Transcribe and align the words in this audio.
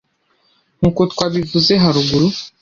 nk’uko 0.77 1.01
twabivuze 1.11 1.73
haruguru 1.83 2.27